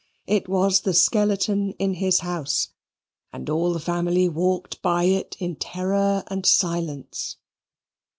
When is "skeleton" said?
0.95-1.73